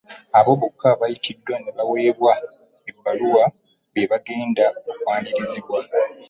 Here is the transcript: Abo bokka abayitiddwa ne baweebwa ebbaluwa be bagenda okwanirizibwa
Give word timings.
Abo 0.39 0.51
bokka 0.59 0.87
abayitiddwa 0.95 1.55
ne 1.59 1.71
baweebwa 1.77 2.33
ebbaluwa 2.89 3.45
be 3.93 4.03
bagenda 4.11 4.65
okwanirizibwa 4.89 5.79